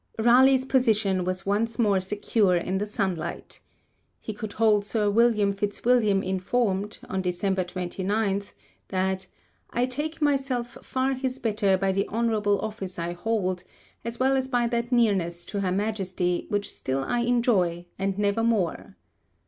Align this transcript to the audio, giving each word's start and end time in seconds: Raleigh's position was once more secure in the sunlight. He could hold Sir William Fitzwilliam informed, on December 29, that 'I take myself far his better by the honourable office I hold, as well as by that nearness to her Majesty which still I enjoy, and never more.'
Raleigh's 0.17 0.65
position 0.65 1.25
was 1.25 1.45
once 1.45 1.77
more 1.77 1.99
secure 1.99 2.55
in 2.57 2.79
the 2.79 2.87
sunlight. 2.87 3.61
He 4.19 4.33
could 4.33 4.53
hold 4.53 4.83
Sir 4.83 5.11
William 5.11 5.53
Fitzwilliam 5.53 6.23
informed, 6.23 6.97
on 7.07 7.21
December 7.21 7.63
29, 7.63 8.41
that 8.87 9.27
'I 9.69 9.85
take 9.85 10.19
myself 10.19 10.69
far 10.81 11.13
his 11.13 11.37
better 11.37 11.77
by 11.77 11.91
the 11.91 12.07
honourable 12.07 12.59
office 12.61 12.97
I 12.97 13.13
hold, 13.13 13.63
as 14.03 14.19
well 14.19 14.35
as 14.35 14.47
by 14.47 14.65
that 14.69 14.91
nearness 14.91 15.45
to 15.45 15.59
her 15.59 15.71
Majesty 15.71 16.47
which 16.49 16.73
still 16.73 17.03
I 17.03 17.19
enjoy, 17.19 17.85
and 17.99 18.17
never 18.17 18.43
more.' 18.43 18.95